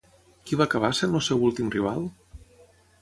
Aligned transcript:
Qui 0.49 0.57
va 0.61 0.65
acabar 0.69 0.89
sent 1.01 1.13
el 1.19 1.23
seu 1.27 1.45
últim 1.49 1.71
rival? 1.79 2.11